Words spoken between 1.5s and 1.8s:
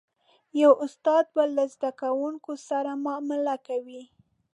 له